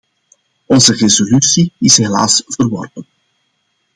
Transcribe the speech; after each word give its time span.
Onze 0.67 0.93
resolutie 0.93 1.73
is 1.79 1.97
helaas 1.97 2.43
verworpen. 2.47 3.07